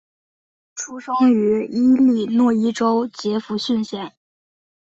[0.73, 4.15] 出生于伊利诺伊州杰佛逊县。